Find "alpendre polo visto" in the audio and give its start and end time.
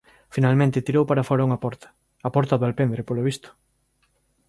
2.69-3.49